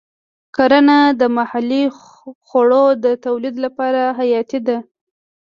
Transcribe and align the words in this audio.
کرنه 0.55 0.99
د 1.19 1.21
محلي 1.37 1.83
خوړو 2.45 2.85
د 3.03 3.05
تولید 3.25 3.55
لپاره 3.65 4.01
حیاتي 4.19 4.59
ده. 4.67 4.77